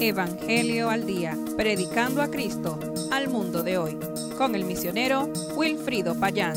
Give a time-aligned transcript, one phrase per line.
[0.00, 2.78] Evangelio al Día, predicando a Cristo
[3.12, 3.98] al mundo de hoy,
[4.38, 6.56] con el misionero Wilfrido Payán.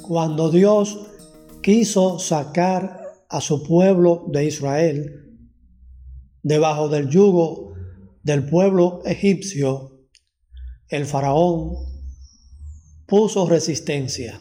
[0.00, 0.98] Cuando Dios
[1.62, 5.38] quiso sacar a su pueblo de Israel
[6.42, 7.74] debajo del yugo
[8.22, 10.00] del pueblo egipcio,
[10.88, 11.74] el faraón
[13.06, 14.40] puso resistencia.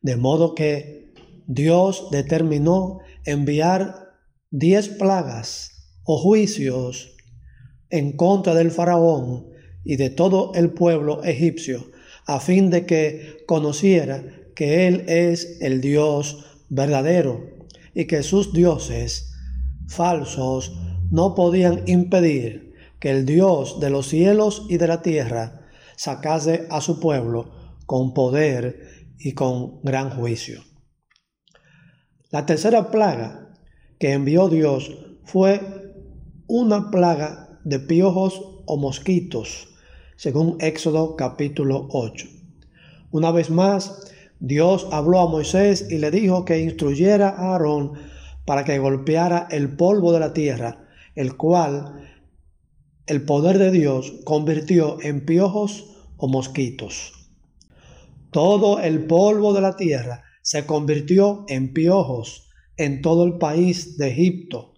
[0.00, 1.12] De modo que
[1.46, 4.16] Dios determinó enviar
[4.50, 5.73] diez plagas
[6.04, 7.16] juicios
[7.90, 9.46] en contra del faraón
[9.84, 11.90] y de todo el pueblo egipcio,
[12.26, 17.40] a fin de que conociera que Él es el Dios verdadero
[17.94, 19.32] y que sus dioses
[19.88, 20.72] falsos
[21.10, 25.60] no podían impedir que el Dios de los cielos y de la tierra
[25.96, 27.52] sacase a su pueblo
[27.86, 30.62] con poder y con gran juicio.
[32.30, 33.52] La tercera plaga
[33.98, 34.90] que envió Dios
[35.24, 35.83] fue
[36.56, 39.74] una plaga de piojos o mosquitos,
[40.14, 42.28] según Éxodo capítulo 8.
[43.10, 47.94] Una vez más, Dios habló a Moisés y le dijo que instruyera a Aarón
[48.46, 52.08] para que golpeara el polvo de la tierra, el cual
[53.08, 57.14] el poder de Dios convirtió en piojos o mosquitos.
[58.30, 64.10] Todo el polvo de la tierra se convirtió en piojos en todo el país de
[64.10, 64.73] Egipto.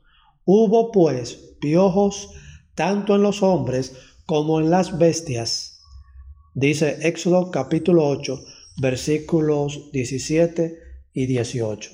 [0.48, 2.30] Hubo pues piojos
[2.76, 5.82] tanto en los hombres como en las bestias.
[6.54, 8.38] Dice Éxodo capítulo 8,
[8.80, 10.78] versículos 17
[11.12, 11.90] y 18.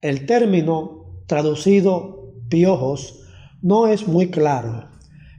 [0.00, 3.20] El término traducido piojos
[3.60, 4.88] no es muy claro.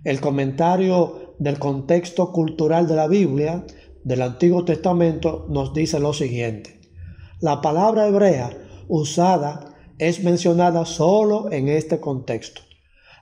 [0.04, 3.66] El comentario del contexto cultural de la Biblia
[4.04, 6.80] del Antiguo Testamento nos dice lo siguiente.
[7.40, 8.56] La palabra hebrea
[8.88, 12.62] usada es mencionada solo en este contexto.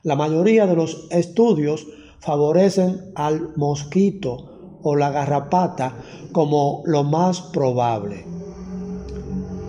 [0.03, 1.87] La mayoría de los estudios
[2.19, 5.95] favorecen al mosquito o la garrapata
[6.31, 8.25] como lo más probable.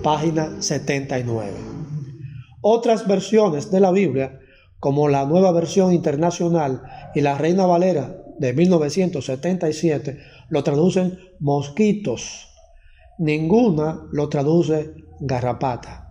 [0.02, 1.52] Página 79.
[2.62, 4.38] Otras versiones de la Biblia,
[4.78, 6.82] como la nueva versión internacional
[7.14, 12.48] y la Reina Valera de 1977, lo traducen mosquitos.
[13.18, 16.09] Ninguna lo traduce garrapata.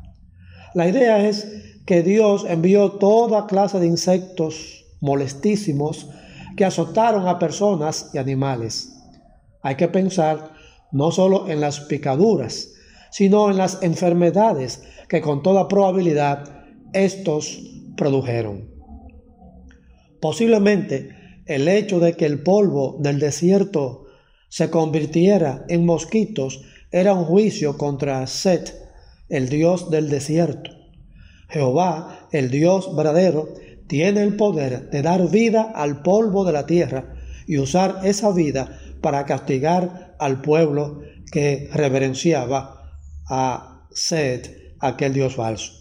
[0.74, 1.48] La idea es
[1.86, 6.10] que Dios envió toda clase de insectos molestísimos
[6.56, 8.94] que azotaron a personas y animales.
[9.62, 10.52] Hay que pensar
[10.92, 12.70] no solo en las picaduras,
[13.12, 16.64] sino en las enfermedades que con toda probabilidad
[16.94, 17.60] estos
[17.96, 18.70] produjeron.
[20.22, 21.10] Posiblemente
[21.46, 24.06] el hecho de que el polvo del desierto
[24.50, 28.89] se convirtiera en mosquitos era un juicio contra Set,
[29.30, 30.72] el dios del desierto.
[31.50, 33.50] Jehová, el Dios verdadero,
[33.88, 37.16] tiene el poder de dar vida al polvo de la tierra
[37.48, 41.02] y usar esa vida para castigar al pueblo
[41.32, 42.94] que reverenciaba
[43.28, 45.74] a Set, aquel Dios falso.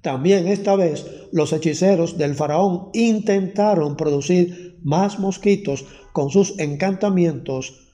[0.00, 7.92] También esta vez los hechiceros del faraón intentaron producir más mosquitos con sus encantamientos,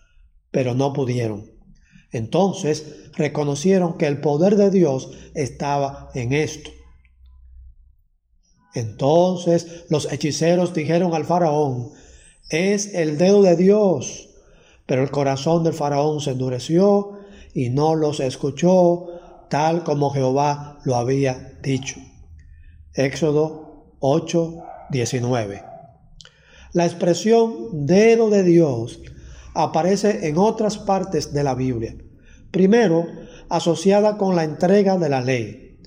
[0.50, 1.57] pero no pudieron.
[2.12, 6.70] Entonces reconocieron que el poder de Dios estaba en esto.
[8.74, 11.90] Entonces los hechiceros dijeron al faraón,
[12.50, 14.28] es el dedo de Dios.
[14.86, 17.18] Pero el corazón del faraón se endureció
[17.52, 19.18] y no los escuchó
[19.50, 21.96] tal como Jehová lo había dicho.
[22.94, 25.62] Éxodo 8, 19.
[26.72, 29.00] La expresión dedo de Dios
[29.58, 31.96] aparece en otras partes de la Biblia.
[32.52, 33.06] Primero,
[33.48, 35.80] asociada con la entrega de la ley.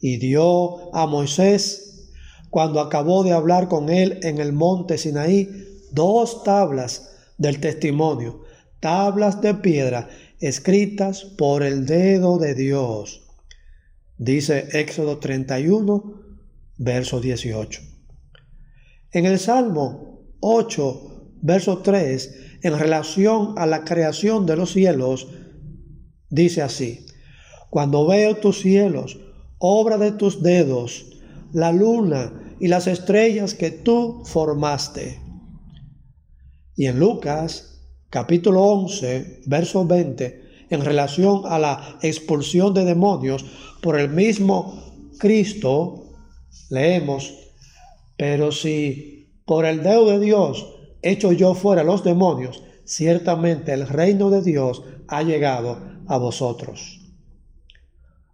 [0.00, 2.10] Y dio a Moisés
[2.50, 5.48] cuando acabó de hablar con él en el monte Sinaí,
[5.92, 8.42] dos tablas del testimonio,
[8.80, 10.08] tablas de piedra
[10.40, 13.22] escritas por el dedo de Dios.
[14.18, 16.20] Dice Éxodo 31,
[16.78, 17.80] verso 18.
[19.12, 25.28] En el Salmo 8, verso 3, en relación a la creación de los cielos,
[26.30, 27.04] dice así,
[27.68, 29.18] cuando veo tus cielos,
[29.58, 31.04] obra de tus dedos,
[31.52, 35.20] la luna y las estrellas que tú formaste.
[36.74, 43.44] Y en Lucas capítulo 11, verso 20, en relación a la expulsión de demonios
[43.82, 46.14] por el mismo Cristo,
[46.70, 47.34] leemos,
[48.16, 54.30] pero si por el dedo de Dios hecho yo fuera los demonios, ciertamente el reino
[54.30, 57.00] de Dios ha llegado a vosotros.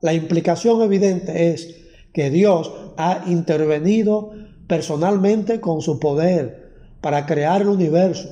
[0.00, 1.76] La implicación evidente es
[2.12, 4.32] que Dios ha intervenido
[4.66, 6.70] personalmente con su poder
[7.00, 8.28] para crear el universo,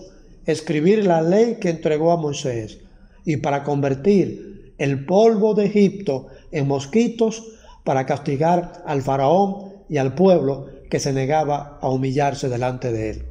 [0.46, 2.78] escribir la ley que entregó a Moisés
[3.24, 7.44] y para convertir el polvo de Egipto en mosquitos
[7.84, 13.27] para castigar al faraón y al pueblo que se negaba a humillarse delante de él.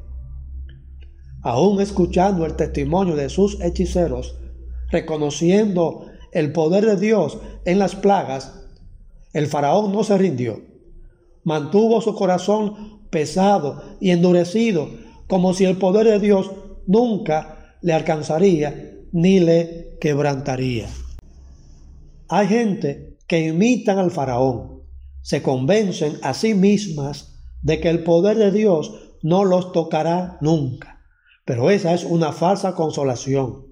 [1.47, 4.35] Aún escuchando el testimonio de sus hechiceros,
[4.91, 8.65] reconociendo el poder de Dios en las plagas,
[9.31, 10.61] el faraón no se rindió.
[11.45, 14.89] Mantuvo su corazón pesado y endurecido,
[15.27, 16.51] como si el poder de Dios
[16.85, 20.89] nunca le alcanzaría ni le quebrantaría.
[22.27, 24.81] Hay gente que imitan al faraón,
[25.21, 28.91] se convencen a sí mismas de que el poder de Dios
[29.23, 30.96] no los tocará nunca.
[31.47, 33.67] Pero esa es una falsa consolación.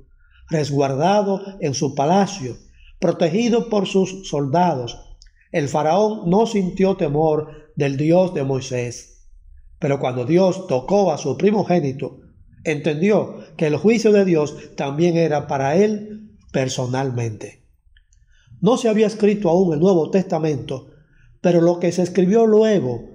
[0.49, 2.55] Resguardado en su palacio,
[2.99, 4.97] protegido por sus soldados,
[5.51, 9.27] el faraón no sintió temor del Dios de Moisés.
[9.77, 12.21] Pero cuando Dios tocó a su primogénito,
[12.63, 17.65] entendió que el juicio de Dios también era para él personalmente.
[18.61, 20.87] No se había escrito aún el Nuevo Testamento,
[21.41, 23.09] pero lo que se escribió luego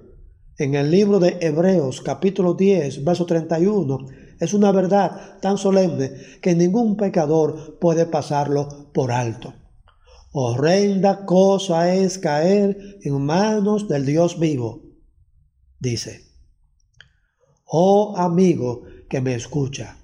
[0.59, 6.55] en el libro de Hebreos capítulo 10, verso 31, es una verdad tan solemne que
[6.55, 9.53] ningún pecador puede pasarlo por alto.
[10.31, 14.81] Horrenda cosa es caer en manos del Dios vivo,
[15.79, 16.25] dice.
[17.65, 19.97] Oh amigo que me escucha,